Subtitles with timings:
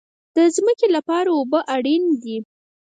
[0.35, 2.37] د ځمکې لپاره اوبه اړین دي